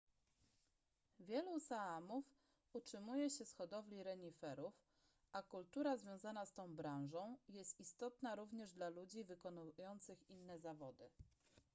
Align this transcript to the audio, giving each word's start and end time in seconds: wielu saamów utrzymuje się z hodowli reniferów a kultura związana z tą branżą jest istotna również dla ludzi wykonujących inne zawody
wielu 1.19 1.59
saamów 1.59 2.25
utrzymuje 2.73 3.29
się 3.29 3.45
z 3.45 3.53
hodowli 3.53 4.03
reniferów 4.03 4.73
a 5.31 5.41
kultura 5.43 5.97
związana 5.97 6.45
z 6.45 6.53
tą 6.53 6.75
branżą 6.75 7.37
jest 7.49 7.79
istotna 7.79 8.35
również 8.35 8.73
dla 8.73 8.89
ludzi 8.89 9.23
wykonujących 9.23 10.29
inne 10.29 10.59
zawody 10.59 11.09